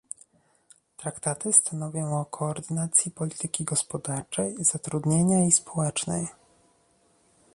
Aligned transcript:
Traktaty 0.97 1.53
stanowią 1.53 2.19
o 2.19 2.25
koordynacji 2.25 3.11
polityki 3.11 3.63
gospodarczej, 3.63 4.55
zatrudnienia 4.59 5.45
i 5.45 5.51
społecznej 5.51 6.27